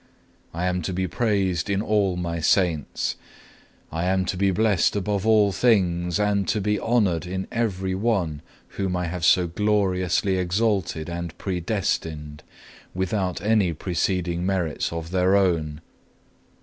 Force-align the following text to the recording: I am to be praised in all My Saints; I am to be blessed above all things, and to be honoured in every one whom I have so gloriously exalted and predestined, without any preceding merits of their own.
I 0.51 0.65
am 0.65 0.81
to 0.89 0.93
be 0.93 1.07
praised 1.07 1.69
in 1.69 1.79
all 1.79 2.17
My 2.17 2.39
Saints; 2.39 3.17
I 3.91 4.05
am 4.05 4.25
to 4.25 4.35
be 4.35 4.49
blessed 4.49 4.95
above 4.95 5.27
all 5.27 5.51
things, 5.51 6.19
and 6.19 6.47
to 6.47 6.59
be 6.59 6.79
honoured 6.79 7.27
in 7.27 7.47
every 7.51 7.93
one 7.93 8.41
whom 8.69 8.95
I 8.95 9.05
have 9.05 9.23
so 9.23 9.45
gloriously 9.45 10.37
exalted 10.39 11.07
and 11.07 11.37
predestined, 11.37 12.41
without 12.95 13.41
any 13.41 13.73
preceding 13.73 14.43
merits 14.43 14.91
of 14.91 15.11
their 15.11 15.35
own. 15.35 15.81